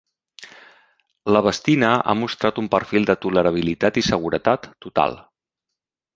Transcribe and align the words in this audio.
L'ebastina 1.35 1.91
ha 1.97 2.15
mostrat 2.21 2.57
un 2.63 2.71
perfil 2.77 3.07
de 3.11 3.17
tolerabilitat 3.27 4.01
i 4.03 4.07
seguretat 4.09 4.69
total. 4.89 5.17